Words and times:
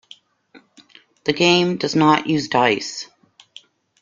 The 1.25 1.33
game 1.33 1.77
does 1.77 1.95
not 1.95 2.25
use 2.25 2.47
dice. 2.47 3.05